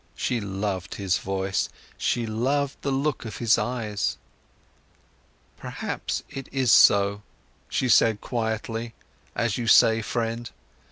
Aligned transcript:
She 0.15 0.41
loved 0.41 0.95
his 0.95 1.19
voice, 1.19 1.69
she 1.95 2.25
loved 2.25 2.77
the 2.81 2.89
look 2.89 3.21
from 3.21 3.31
his 3.33 3.59
eyes. 3.59 4.17
"Perhaps 5.57 6.23
it 6.27 6.49
is 6.51 6.71
so," 6.71 7.21
she 7.69 7.87
said 7.87 8.19
quietly, 8.19 8.95
"as 9.35 9.59
you 9.59 9.67
say, 9.67 10.01
friend. 10.01 10.49